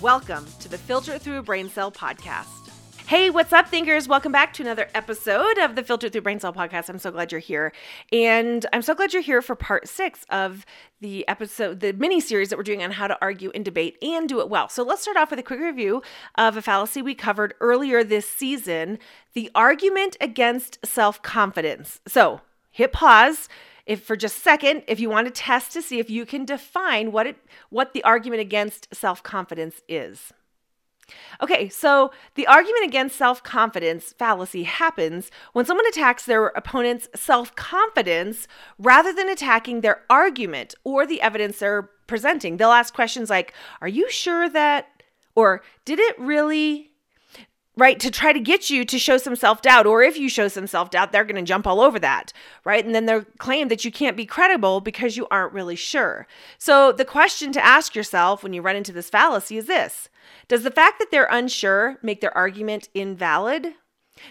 Welcome 0.00 0.46
to 0.60 0.68
the 0.70 0.78
Filter 0.78 1.18
Through 1.18 1.36
a 1.36 1.42
Brain 1.42 1.68
Cell 1.68 1.92
podcast. 1.92 2.70
Hey, 3.06 3.28
what's 3.28 3.52
up, 3.52 3.68
thinkers? 3.68 4.08
Welcome 4.08 4.32
back 4.32 4.54
to 4.54 4.62
another 4.62 4.88
episode 4.94 5.58
of 5.58 5.76
the 5.76 5.82
Filter 5.82 6.08
Through 6.08 6.22
Brain 6.22 6.40
Cell 6.40 6.54
podcast. 6.54 6.88
I'm 6.88 6.98
so 6.98 7.10
glad 7.10 7.30
you're 7.30 7.38
here. 7.38 7.70
And 8.10 8.64
I'm 8.72 8.80
so 8.80 8.94
glad 8.94 9.12
you're 9.12 9.20
here 9.20 9.42
for 9.42 9.54
part 9.54 9.88
six 9.88 10.24
of 10.30 10.64
the 11.02 11.28
episode, 11.28 11.80
the 11.80 11.92
mini 11.92 12.18
series 12.18 12.48
that 12.48 12.56
we're 12.56 12.62
doing 12.62 12.82
on 12.82 12.92
how 12.92 13.08
to 13.08 13.18
argue 13.20 13.50
and 13.54 13.62
debate 13.62 13.98
and 14.00 14.26
do 14.26 14.40
it 14.40 14.48
well. 14.48 14.70
So 14.70 14.82
let's 14.82 15.02
start 15.02 15.18
off 15.18 15.28
with 15.28 15.38
a 15.38 15.42
quick 15.42 15.60
review 15.60 16.02
of 16.36 16.56
a 16.56 16.62
fallacy 16.62 17.02
we 17.02 17.14
covered 17.14 17.52
earlier 17.60 18.02
this 18.02 18.26
season 18.26 18.98
the 19.34 19.50
argument 19.54 20.16
against 20.18 20.78
self 20.82 21.20
confidence. 21.20 22.00
So 22.08 22.40
hit 22.70 22.94
pause 22.94 23.50
if 23.86 24.02
for 24.02 24.16
just 24.16 24.38
a 24.38 24.40
second 24.40 24.82
if 24.86 25.00
you 25.00 25.10
want 25.10 25.26
to 25.26 25.32
test 25.32 25.72
to 25.72 25.82
see 25.82 25.98
if 25.98 26.10
you 26.10 26.26
can 26.26 26.44
define 26.44 27.12
what 27.12 27.26
it 27.26 27.36
what 27.68 27.92
the 27.92 28.02
argument 28.04 28.40
against 28.40 28.94
self-confidence 28.94 29.82
is 29.88 30.32
Okay, 31.42 31.68
so 31.68 32.10
the 32.34 32.46
argument 32.46 32.84
against 32.84 33.16
self 33.16 33.42
confidence 33.42 34.12
fallacy 34.18 34.64
happens 34.64 35.30
when 35.52 35.64
someone 35.64 35.86
attacks 35.86 36.24
their 36.24 36.48
opponent's 36.48 37.08
self 37.14 37.54
confidence 37.56 38.46
rather 38.78 39.12
than 39.12 39.28
attacking 39.28 39.80
their 39.80 40.02
argument 40.08 40.74
or 40.84 41.06
the 41.06 41.20
evidence 41.20 41.58
they're 41.58 41.90
presenting. 42.06 42.56
They'll 42.56 42.70
ask 42.70 42.94
questions 42.94 43.30
like, 43.30 43.52
Are 43.80 43.88
you 43.88 44.10
sure 44.10 44.48
that? 44.48 44.88
Or 45.34 45.62
did 45.84 45.98
it 45.98 46.18
really? 46.18 46.89
Right? 47.76 47.98
To 48.00 48.10
try 48.10 48.32
to 48.32 48.40
get 48.40 48.68
you 48.68 48.84
to 48.84 48.98
show 48.98 49.16
some 49.16 49.36
self 49.36 49.62
doubt. 49.62 49.86
Or 49.86 50.02
if 50.02 50.18
you 50.18 50.28
show 50.28 50.48
some 50.48 50.66
self 50.66 50.90
doubt, 50.90 51.12
they're 51.12 51.24
going 51.24 51.42
to 51.42 51.48
jump 51.48 51.66
all 51.66 51.80
over 51.80 51.98
that, 51.98 52.32
right? 52.64 52.84
And 52.84 52.94
then 52.94 53.06
they'll 53.06 53.24
claim 53.38 53.68
that 53.68 53.84
you 53.84 53.90
can't 53.90 54.16
be 54.16 54.26
credible 54.26 54.80
because 54.80 55.16
you 55.16 55.26
aren't 55.30 55.52
really 55.52 55.76
sure. 55.76 56.26
So 56.58 56.92
the 56.92 57.04
question 57.04 57.52
to 57.52 57.64
ask 57.64 57.94
yourself 57.94 58.42
when 58.42 58.52
you 58.52 58.62
run 58.62 58.76
into 58.76 58.92
this 58.92 59.10
fallacy 59.10 59.56
is 59.56 59.66
this 59.66 60.08
Does 60.48 60.62
the 60.62 60.70
fact 60.70 60.98
that 60.98 61.10
they're 61.10 61.28
unsure 61.30 61.98
make 62.02 62.20
their 62.20 62.36
argument 62.36 62.88
invalid? 62.94 63.74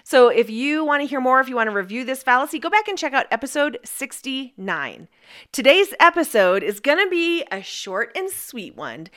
So, 0.04 0.28
if 0.28 0.52
you 0.52 0.86
want 0.86 1.02
to 1.02 1.08
hear 1.08 1.20
more, 1.20 1.40
if 1.40 1.50
you 1.50 1.56
want 1.56 1.68
to 1.70 1.76
review 1.76 2.06
this 2.06 2.22
fallacy, 2.22 2.60
go 2.60 2.70
back 2.70 2.88
and 2.88 2.96
check 2.96 3.14
out 3.14 3.26
episode 3.32 3.80
69. 3.84 5.08
Today's 5.52 5.94
episode 6.00 6.62
is 6.62 6.80
going 6.80 7.04
to 7.04 7.10
be 7.10 7.44
a 7.52 7.64
short 7.64 8.12
and 8.16 8.30
sweet 8.30 8.76
one, 8.76 9.08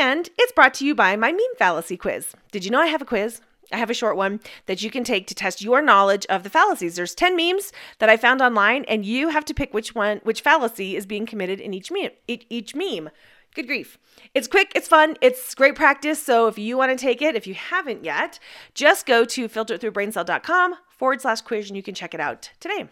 and 0.00 0.28
it's 0.36 0.52
brought 0.52 0.74
to 0.74 0.86
you 0.86 0.96
by 0.96 1.14
my 1.14 1.30
meme 1.30 1.40
fallacy 1.58 1.96
quiz. 1.96 2.34
Did 2.50 2.64
you 2.64 2.72
know 2.72 2.80
I 2.80 2.86
have 2.86 3.02
a 3.02 3.04
quiz? 3.04 3.40
I 3.72 3.76
have 3.76 3.90
a 3.90 3.94
short 3.94 4.16
one 4.16 4.40
that 4.66 4.82
you 4.82 4.90
can 4.90 5.04
take 5.04 5.26
to 5.28 5.34
test 5.34 5.62
your 5.62 5.80
knowledge 5.82 6.26
of 6.26 6.42
the 6.42 6.50
fallacies. 6.50 6.96
There's 6.96 7.14
10 7.14 7.36
memes 7.36 7.72
that 7.98 8.08
I 8.08 8.16
found 8.16 8.40
online 8.40 8.84
and 8.84 9.04
you 9.04 9.28
have 9.28 9.44
to 9.46 9.54
pick 9.54 9.72
which 9.72 9.94
one 9.94 10.18
which 10.24 10.40
fallacy 10.40 10.96
is 10.96 11.06
being 11.06 11.26
committed 11.26 11.60
in 11.60 11.74
each 11.74 11.90
meme. 11.90 12.10
Each 12.26 12.74
meme. 12.74 13.10
Good 13.54 13.66
grief. 13.66 13.98
It's 14.32 14.46
quick, 14.46 14.70
it's 14.76 14.86
fun, 14.86 15.16
it's 15.20 15.54
great 15.56 15.74
practice. 15.74 16.22
So 16.22 16.46
if 16.46 16.56
you 16.56 16.76
want 16.76 16.96
to 16.96 17.02
take 17.02 17.20
it, 17.20 17.34
if 17.34 17.46
you 17.46 17.54
haven't 17.54 18.04
yet, 18.04 18.38
just 18.74 19.06
go 19.06 19.24
to 19.24 19.48
filterthroughbraincell.com 19.48 20.74
forward 20.88 21.20
slash 21.20 21.40
quiz 21.40 21.68
and 21.68 21.76
you 21.76 21.82
can 21.82 21.94
check 21.94 22.14
it 22.14 22.20
out 22.20 22.50
today. 22.60 22.88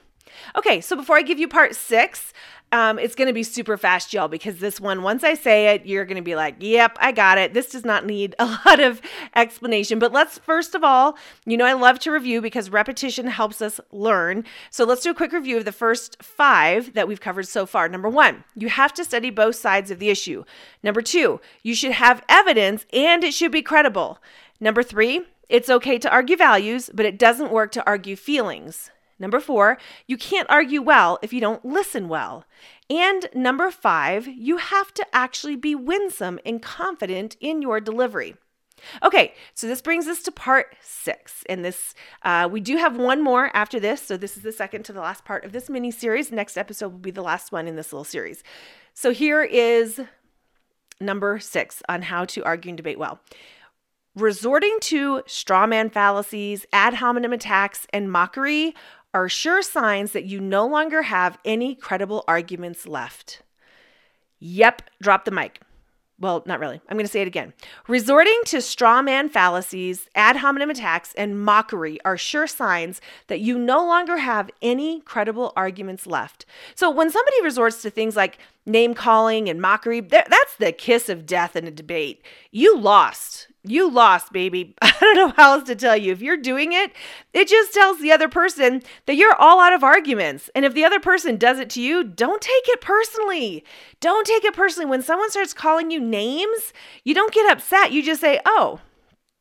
Okay, 0.56 0.80
so 0.80 0.96
before 0.96 1.16
I 1.16 1.22
give 1.22 1.38
you 1.38 1.48
part 1.48 1.74
six, 1.74 2.32
um, 2.70 2.98
it's 2.98 3.14
going 3.14 3.28
to 3.28 3.34
be 3.34 3.42
super 3.42 3.78
fast, 3.78 4.12
y'all, 4.12 4.28
because 4.28 4.58
this 4.58 4.78
one, 4.78 5.02
once 5.02 5.24
I 5.24 5.34
say 5.34 5.74
it, 5.74 5.86
you're 5.86 6.04
going 6.04 6.16
to 6.16 6.22
be 6.22 6.34
like, 6.34 6.56
yep, 6.60 6.96
I 7.00 7.12
got 7.12 7.38
it. 7.38 7.54
This 7.54 7.70
does 7.70 7.84
not 7.84 8.04
need 8.04 8.34
a 8.38 8.44
lot 8.44 8.80
of 8.80 9.00
explanation. 9.34 9.98
But 9.98 10.12
let's 10.12 10.38
first 10.38 10.74
of 10.74 10.84
all, 10.84 11.16
you 11.46 11.56
know, 11.56 11.64
I 11.64 11.72
love 11.72 11.98
to 12.00 12.10
review 12.10 12.40
because 12.42 12.70
repetition 12.70 13.26
helps 13.28 13.62
us 13.62 13.80
learn. 13.90 14.44
So 14.70 14.84
let's 14.84 15.02
do 15.02 15.10
a 15.10 15.14
quick 15.14 15.32
review 15.32 15.56
of 15.56 15.64
the 15.64 15.72
first 15.72 16.22
five 16.22 16.92
that 16.94 17.08
we've 17.08 17.20
covered 17.20 17.48
so 17.48 17.64
far. 17.64 17.88
Number 17.88 18.08
one, 18.08 18.44
you 18.54 18.68
have 18.68 18.92
to 18.94 19.04
study 19.04 19.30
both 19.30 19.56
sides 19.56 19.90
of 19.90 19.98
the 19.98 20.10
issue. 20.10 20.44
Number 20.82 21.00
two, 21.00 21.40
you 21.62 21.74
should 21.74 21.92
have 21.92 22.22
evidence 22.28 22.84
and 22.92 23.24
it 23.24 23.32
should 23.32 23.52
be 23.52 23.62
credible. 23.62 24.18
Number 24.60 24.82
three, 24.82 25.22
it's 25.48 25.70
okay 25.70 25.98
to 25.98 26.10
argue 26.10 26.36
values, 26.36 26.90
but 26.92 27.06
it 27.06 27.18
doesn't 27.18 27.50
work 27.50 27.72
to 27.72 27.86
argue 27.86 28.16
feelings. 28.16 28.90
Number 29.18 29.40
four, 29.40 29.78
you 30.06 30.16
can't 30.16 30.48
argue 30.48 30.80
well 30.80 31.18
if 31.22 31.32
you 31.32 31.40
don't 31.40 31.64
listen 31.64 32.08
well. 32.08 32.44
And 32.88 33.28
number 33.34 33.70
five, 33.70 34.26
you 34.26 34.58
have 34.58 34.94
to 34.94 35.06
actually 35.12 35.56
be 35.56 35.74
winsome 35.74 36.38
and 36.46 36.62
confident 36.62 37.36
in 37.40 37.60
your 37.60 37.80
delivery. 37.80 38.36
Okay, 39.02 39.34
so 39.54 39.66
this 39.66 39.82
brings 39.82 40.06
us 40.06 40.22
to 40.22 40.32
part 40.32 40.76
six. 40.80 41.42
And 41.48 41.64
this, 41.64 41.94
uh, 42.22 42.48
we 42.50 42.60
do 42.60 42.76
have 42.76 42.96
one 42.96 43.22
more 43.22 43.50
after 43.54 43.80
this. 43.80 44.00
So 44.00 44.16
this 44.16 44.36
is 44.36 44.42
the 44.42 44.52
second 44.52 44.84
to 44.84 44.92
the 44.92 45.00
last 45.00 45.24
part 45.24 45.44
of 45.44 45.52
this 45.52 45.68
mini 45.68 45.90
series. 45.90 46.30
Next 46.30 46.56
episode 46.56 46.92
will 46.92 46.98
be 46.98 47.10
the 47.10 47.22
last 47.22 47.50
one 47.50 47.66
in 47.66 47.76
this 47.76 47.92
little 47.92 48.04
series. 48.04 48.42
So 48.94 49.10
here 49.10 49.42
is 49.42 50.00
number 51.00 51.38
six 51.38 51.82
on 51.88 52.02
how 52.02 52.24
to 52.26 52.44
argue 52.44 52.70
and 52.70 52.76
debate 52.76 52.98
well. 52.98 53.20
Resorting 54.14 54.78
to 54.80 55.22
straw 55.26 55.66
man 55.66 55.90
fallacies, 55.90 56.66
ad 56.72 56.94
hominem 56.94 57.32
attacks, 57.32 57.86
and 57.92 58.10
mockery 58.10 58.74
are 59.14 59.28
sure 59.28 59.62
signs 59.62 60.12
that 60.12 60.24
you 60.24 60.40
no 60.40 60.66
longer 60.66 61.02
have 61.02 61.38
any 61.44 61.74
credible 61.74 62.24
arguments 62.28 62.86
left. 62.86 63.42
Yep, 64.38 64.82
drop 65.00 65.24
the 65.24 65.30
mic. 65.30 65.60
Well, 66.20 66.42
not 66.46 66.58
really. 66.58 66.80
I'm 66.88 66.96
going 66.96 67.06
to 67.06 67.12
say 67.12 67.22
it 67.22 67.28
again. 67.28 67.52
Resorting 67.86 68.40
to 68.46 68.60
straw 68.60 69.02
man 69.02 69.28
fallacies, 69.28 70.08
ad 70.16 70.36
hominem 70.36 70.68
attacks, 70.68 71.14
and 71.14 71.40
mockery 71.40 72.00
are 72.04 72.16
sure 72.16 72.48
signs 72.48 73.00
that 73.28 73.38
you 73.38 73.56
no 73.56 73.86
longer 73.86 74.16
have 74.16 74.50
any 74.60 75.00
credible 75.02 75.52
arguments 75.56 76.08
left. 76.08 76.44
So, 76.74 76.90
when 76.90 77.10
somebody 77.10 77.40
resorts 77.42 77.82
to 77.82 77.90
things 77.90 78.16
like 78.16 78.38
name 78.66 78.94
calling 78.94 79.48
and 79.48 79.60
mockery, 79.60 80.00
that's 80.00 80.56
the 80.58 80.72
kiss 80.72 81.08
of 81.08 81.24
death 81.24 81.54
in 81.54 81.68
a 81.68 81.70
debate. 81.70 82.20
You 82.50 82.76
lost 82.76 83.46
you 83.64 83.90
lost, 83.90 84.32
baby. 84.32 84.74
I 84.82 84.94
don't 85.00 85.16
know 85.16 85.32
how 85.36 85.54
else 85.54 85.64
to 85.68 85.76
tell 85.76 85.96
you. 85.96 86.12
If 86.12 86.22
you're 86.22 86.36
doing 86.36 86.72
it, 86.72 86.92
it 87.32 87.48
just 87.48 87.74
tells 87.74 88.00
the 88.00 88.12
other 88.12 88.28
person 88.28 88.82
that 89.06 89.16
you're 89.16 89.34
all 89.34 89.60
out 89.60 89.72
of 89.72 89.84
arguments. 89.84 90.50
And 90.54 90.64
if 90.64 90.74
the 90.74 90.84
other 90.84 91.00
person 91.00 91.36
does 91.36 91.58
it 91.58 91.70
to 91.70 91.80
you, 91.80 92.04
don't 92.04 92.42
take 92.42 92.68
it 92.68 92.80
personally. 92.80 93.64
Don't 94.00 94.26
take 94.26 94.44
it 94.44 94.54
personally. 94.54 94.88
When 94.88 95.02
someone 95.02 95.30
starts 95.30 95.54
calling 95.54 95.90
you 95.90 96.00
names, 96.00 96.72
you 97.04 97.14
don't 97.14 97.34
get 97.34 97.50
upset. 97.50 97.92
You 97.92 98.02
just 98.02 98.20
say, 98.20 98.40
oh, 98.46 98.80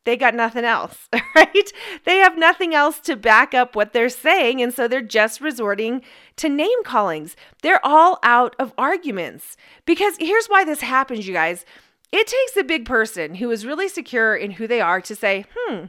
they 0.07 0.15
got 0.15 0.33
nothing 0.33 0.63
else, 0.63 1.09
right? 1.35 1.71
They 2.05 2.19
have 2.19 2.37
nothing 2.37 2.73
else 2.73 3.01
to 3.01 3.17
back 3.17 3.53
up 3.53 3.75
what 3.75 3.91
they're 3.91 4.07
saying. 4.07 4.61
And 4.61 4.73
so 4.73 4.87
they're 4.87 5.01
just 5.01 5.41
resorting 5.41 6.01
to 6.37 6.47
name 6.47 6.81
callings. 6.85 7.35
They're 7.61 7.85
all 7.85 8.17
out 8.23 8.55
of 8.57 8.73
arguments. 8.77 9.57
Because 9.85 10.15
here's 10.17 10.47
why 10.47 10.63
this 10.63 10.79
happens, 10.79 11.27
you 11.27 11.33
guys. 11.33 11.65
It 12.11 12.27
takes 12.27 12.57
a 12.57 12.63
big 12.63 12.85
person 12.85 13.35
who 13.35 13.51
is 13.51 13.65
really 13.65 13.89
secure 13.89 14.35
in 14.35 14.51
who 14.51 14.67
they 14.67 14.79
are 14.79 15.01
to 15.01 15.15
say, 15.15 15.45
hmm, 15.55 15.85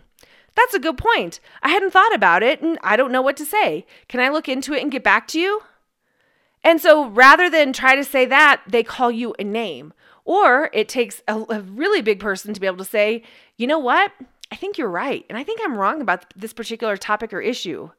that's 0.56 0.74
a 0.74 0.80
good 0.80 0.98
point. 0.98 1.38
I 1.62 1.68
hadn't 1.68 1.92
thought 1.92 2.14
about 2.14 2.42
it 2.42 2.60
and 2.60 2.78
I 2.82 2.96
don't 2.96 3.12
know 3.12 3.22
what 3.22 3.36
to 3.36 3.44
say. 3.44 3.86
Can 4.08 4.20
I 4.20 4.28
look 4.28 4.48
into 4.48 4.74
it 4.74 4.82
and 4.82 4.90
get 4.90 5.04
back 5.04 5.28
to 5.28 5.40
you? 5.40 5.62
And 6.64 6.80
so 6.80 7.08
rather 7.08 7.48
than 7.48 7.72
try 7.72 7.94
to 7.94 8.04
say 8.04 8.26
that, 8.26 8.62
they 8.66 8.82
call 8.82 9.10
you 9.10 9.34
a 9.38 9.44
name. 9.44 9.92
Or 10.24 10.68
it 10.74 10.88
takes 10.88 11.22
a, 11.28 11.38
a, 11.48 11.60
really 11.60 12.02
big 12.02 12.20
person 12.20 12.52
to 12.52 12.60
be 12.60 12.66
able 12.66 12.76
to 12.78 12.84
say, 12.84 13.22
you 13.56 13.66
know 13.66 13.78
what? 13.78 14.12
I 14.52 14.56
think 14.56 14.76
you're 14.76 14.90
right. 14.90 15.24
And 15.28 15.38
I 15.38 15.44
think 15.44 15.60
I'm 15.62 15.78
wrong 15.78 16.02
about 16.02 16.26
this 16.36 16.52
particular 16.52 16.96
topic 16.96 17.32
or 17.32 17.40
issue. 17.40 17.90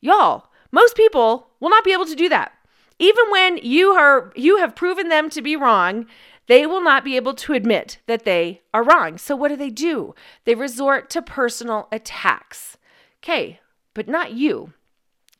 Y'all, 0.00 0.48
most 0.72 0.96
people 0.96 1.48
will 1.60 1.70
not 1.70 1.84
be 1.84 1.92
able 1.92 2.04
to 2.06 2.14
do 2.14 2.28
that. 2.28 2.52
Even 2.98 3.30
when 3.30 3.58
you 3.58 3.90
are 3.92 4.32
you 4.34 4.58
have 4.58 4.74
proven 4.74 5.08
them 5.08 5.30
to 5.30 5.40
be 5.40 5.56
wrong, 5.56 6.06
they 6.48 6.66
will 6.66 6.82
not 6.82 7.04
be 7.04 7.16
able 7.16 7.34
to 7.34 7.52
admit 7.52 7.98
that 8.06 8.24
they 8.24 8.62
are 8.74 8.82
wrong. 8.82 9.18
So, 9.18 9.36
what 9.36 9.48
do 9.48 9.56
they 9.56 9.70
do? 9.70 10.14
They 10.44 10.54
resort 10.54 11.08
to 11.10 11.22
personal 11.22 11.88
attacks. 11.92 12.76
Okay, 13.22 13.60
but 13.94 14.08
not 14.08 14.32
you. 14.32 14.72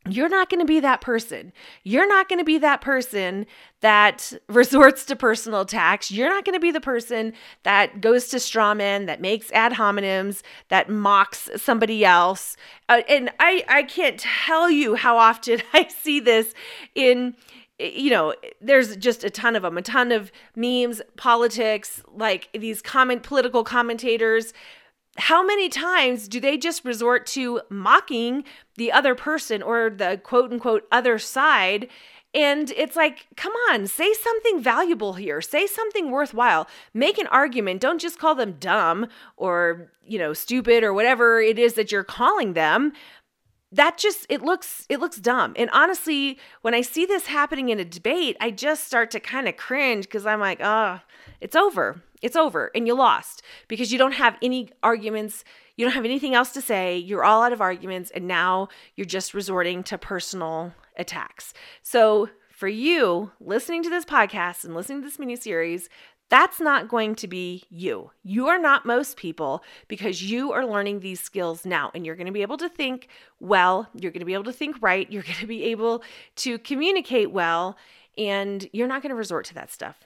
You're 0.06 0.28
not 0.28 0.48
going 0.48 0.60
to 0.60 0.66
be 0.66 0.80
that 0.80 1.00
person. 1.00 1.52
You're 1.82 2.08
not 2.08 2.28
going 2.28 2.38
to 2.38 2.44
be 2.44 2.58
that 2.58 2.80
person 2.80 3.46
that 3.80 4.32
resorts 4.48 5.04
to 5.06 5.16
personal 5.16 5.62
attacks. 5.62 6.10
You're 6.10 6.30
not 6.30 6.44
going 6.44 6.54
to 6.54 6.60
be 6.60 6.70
the 6.70 6.80
person 6.80 7.32
that 7.62 8.00
goes 8.00 8.28
to 8.28 8.40
straw 8.40 8.74
men, 8.74 9.06
that 9.06 9.20
makes 9.20 9.52
ad 9.52 9.72
hominems, 9.72 10.42
that 10.68 10.88
mocks 10.88 11.50
somebody 11.56 12.04
else. 12.04 12.56
Uh, 12.88 13.02
and 13.08 13.30
I, 13.38 13.64
I 13.68 13.82
can't 13.82 14.18
tell 14.18 14.70
you 14.70 14.94
how 14.94 15.18
often 15.18 15.62
I 15.72 15.88
see 15.88 16.20
this 16.20 16.54
in 16.94 17.34
you 17.78 18.10
know, 18.10 18.34
there's 18.60 18.96
just 18.96 19.24
a 19.24 19.30
ton 19.30 19.54
of 19.54 19.62
them, 19.62 19.78
a 19.78 19.82
ton 19.82 20.10
of 20.10 20.32
memes, 20.56 21.00
politics, 21.16 22.02
like 22.12 22.48
these 22.52 22.82
comment 22.82 23.22
political 23.22 23.64
commentators. 23.64 24.52
how 25.18 25.44
many 25.44 25.68
times 25.68 26.28
do 26.28 26.38
they 26.38 26.56
just 26.56 26.84
resort 26.84 27.26
to 27.26 27.60
mocking 27.68 28.44
the 28.76 28.92
other 28.92 29.14
person 29.14 29.62
or 29.62 29.90
the 29.90 30.20
quote 30.22 30.52
unquote 30.52 30.86
other 30.92 31.18
side? 31.18 31.88
And 32.34 32.70
it's 32.76 32.94
like, 32.94 33.26
come 33.36 33.52
on, 33.70 33.86
say 33.86 34.12
something 34.12 34.62
valuable 34.62 35.14
here. 35.14 35.40
Say 35.40 35.66
something 35.66 36.10
worthwhile. 36.10 36.68
Make 36.92 37.18
an 37.18 37.26
argument. 37.28 37.80
Don't 37.80 38.00
just 38.00 38.18
call 38.18 38.34
them 38.34 38.56
dumb 38.60 39.08
or, 39.36 39.90
you 40.06 40.18
know, 40.18 40.34
stupid 40.34 40.84
or 40.84 40.92
whatever 40.92 41.40
it 41.40 41.58
is 41.58 41.74
that 41.74 41.90
you're 41.90 42.04
calling 42.04 42.52
them. 42.52 42.92
That 43.70 43.98
just 43.98 44.26
it 44.28 44.42
looks 44.42 44.86
it 44.88 44.98
looks 44.98 45.18
dumb. 45.18 45.54
And 45.56 45.68
honestly, 45.72 46.38
when 46.62 46.74
I 46.74 46.80
see 46.80 47.04
this 47.04 47.26
happening 47.26 47.68
in 47.68 47.78
a 47.78 47.84
debate, 47.84 48.36
I 48.40 48.50
just 48.50 48.84
start 48.84 49.10
to 49.10 49.20
kind 49.20 49.46
of 49.46 49.56
cringe 49.56 50.04
because 50.04 50.24
I'm 50.24 50.40
like, 50.40 50.60
oh, 50.62 51.00
it's 51.40 51.56
over. 51.56 52.02
It's 52.22 52.36
over 52.36 52.70
and 52.74 52.86
you 52.86 52.94
lost 52.94 53.42
because 53.68 53.92
you 53.92 53.98
don't 53.98 54.12
have 54.12 54.36
any 54.42 54.70
arguments. 54.82 55.44
You 55.76 55.84
don't 55.84 55.94
have 55.94 56.04
anything 56.04 56.34
else 56.34 56.50
to 56.52 56.60
say. 56.60 56.96
You're 56.96 57.24
all 57.24 57.42
out 57.42 57.52
of 57.52 57.60
arguments 57.60 58.10
and 58.10 58.26
now 58.26 58.68
you're 58.96 59.04
just 59.04 59.34
resorting 59.34 59.82
to 59.84 59.98
personal 59.98 60.72
attacks. 60.96 61.52
So, 61.82 62.30
for 62.50 62.66
you 62.66 63.30
listening 63.38 63.84
to 63.84 63.90
this 63.90 64.04
podcast 64.04 64.64
and 64.64 64.74
listening 64.74 65.00
to 65.02 65.06
this 65.06 65.20
mini 65.20 65.36
series, 65.36 65.88
that's 66.30 66.60
not 66.60 66.88
going 66.88 67.14
to 67.16 67.28
be 67.28 67.64
you. 67.70 68.10
You 68.22 68.48
are 68.48 68.58
not 68.58 68.84
most 68.84 69.16
people 69.16 69.62
because 69.88 70.22
you 70.22 70.52
are 70.52 70.66
learning 70.66 71.00
these 71.00 71.20
skills 71.20 71.64
now 71.64 71.90
and 71.94 72.04
you're 72.04 72.16
going 72.16 72.26
to 72.26 72.32
be 72.32 72.42
able 72.42 72.58
to 72.58 72.68
think 72.68 73.08
well, 73.40 73.88
you're 73.94 74.12
going 74.12 74.20
to 74.20 74.26
be 74.26 74.34
able 74.34 74.44
to 74.44 74.52
think 74.52 74.76
right, 74.80 75.10
you're 75.10 75.22
going 75.22 75.36
to 75.36 75.46
be 75.46 75.64
able 75.64 76.02
to 76.36 76.58
communicate 76.58 77.30
well, 77.30 77.76
and 78.16 78.68
you're 78.72 78.88
not 78.88 79.00
going 79.00 79.10
to 79.10 79.16
resort 79.16 79.46
to 79.46 79.54
that 79.54 79.70
stuff. 79.70 79.96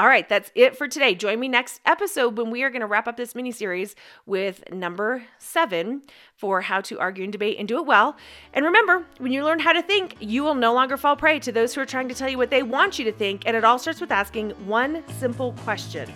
All 0.00 0.08
right, 0.08 0.26
that's 0.26 0.50
it 0.54 0.78
for 0.78 0.88
today. 0.88 1.14
Join 1.14 1.38
me 1.38 1.46
next 1.46 1.82
episode 1.84 2.38
when 2.38 2.50
we 2.50 2.62
are 2.62 2.70
going 2.70 2.80
to 2.80 2.86
wrap 2.86 3.06
up 3.06 3.18
this 3.18 3.34
mini 3.34 3.52
series 3.52 3.94
with 4.24 4.72
number 4.72 5.24
seven 5.36 6.00
for 6.36 6.62
how 6.62 6.80
to 6.80 6.98
argue 6.98 7.22
and 7.22 7.30
debate 7.30 7.58
and 7.58 7.68
do 7.68 7.76
it 7.76 7.84
well. 7.84 8.16
And 8.54 8.64
remember, 8.64 9.04
when 9.18 9.30
you 9.30 9.44
learn 9.44 9.58
how 9.58 9.74
to 9.74 9.82
think, 9.82 10.16
you 10.18 10.42
will 10.42 10.54
no 10.54 10.72
longer 10.72 10.96
fall 10.96 11.16
prey 11.16 11.38
to 11.40 11.52
those 11.52 11.74
who 11.74 11.82
are 11.82 11.86
trying 11.86 12.08
to 12.08 12.14
tell 12.14 12.30
you 12.30 12.38
what 12.38 12.48
they 12.48 12.62
want 12.62 12.98
you 12.98 13.04
to 13.04 13.12
think. 13.12 13.42
And 13.44 13.54
it 13.54 13.62
all 13.62 13.78
starts 13.78 14.00
with 14.00 14.10
asking 14.10 14.52
one 14.66 15.04
simple 15.18 15.52
question 15.64 16.10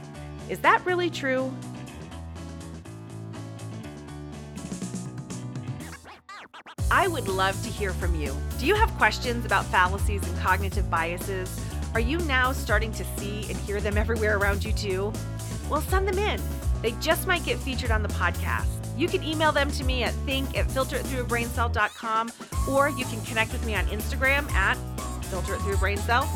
Is 0.49 0.61
that 0.61 0.83
really 0.87 1.11
true? 1.11 1.53
I 6.91 7.07
would 7.07 7.29
love 7.29 7.63
to 7.65 7.69
hear 7.69 7.93
from 7.93 8.19
you. 8.19 8.35
Do 8.59 8.65
you 8.65 8.77
have 8.77 8.91
questions 8.93 9.45
about 9.45 9.67
fallacies 9.67 10.27
and 10.27 10.39
cognitive 10.39 10.91
biases? 10.91 11.64
Are 11.95 12.01
you 12.01 12.19
now 12.19 12.53
starting 12.53 12.93
to 12.93 13.05
see 13.17 13.47
and 13.49 13.57
hear 13.59 13.81
them 13.81 13.97
everywhere 13.97 14.37
around 14.37 14.63
you 14.65 14.73
too? 14.73 15.13
Well, 15.71 15.81
send 15.81 16.09
them 16.09 16.19
in. 16.19 16.43
They 16.83 16.91
just 17.01 17.29
might 17.29 17.45
get 17.45 17.59
featured 17.59 17.93
on 17.93 18.03
the 18.03 18.09
podcast. 18.09 18.67
You 18.99 19.07
can 19.09 19.23
email 19.23 19.53
them 19.53 19.71
to 19.71 19.85
me 19.85 20.03
at 20.03 20.13
think 20.27 20.59
at 20.59 20.67
filteritthroughabraincell.com 20.69 22.33
or 22.69 22.89
you 22.91 23.05
can 23.05 23.23
connect 23.23 23.53
with 23.53 23.65
me 23.65 23.77
on 23.77 23.87
Instagram 23.87 24.51
at 24.53 24.77
filteritthroughabraincell. 25.31 26.27